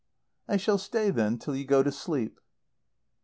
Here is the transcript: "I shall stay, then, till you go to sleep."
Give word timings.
"I 0.47 0.57
shall 0.57 0.79
stay, 0.79 1.11
then, 1.11 1.37
till 1.37 1.55
you 1.55 1.63
go 1.63 1.83
to 1.83 1.91
sleep." 1.91 2.39